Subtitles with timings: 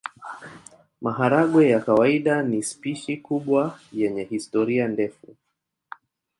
[1.05, 5.27] Maharagwe ya kawaida ni spishi kubwa yenye historia ndefu.